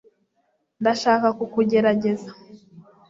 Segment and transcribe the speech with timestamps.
[0.81, 2.29] ndashaka kukugerageza